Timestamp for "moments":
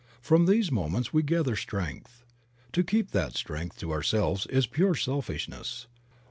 0.71-1.13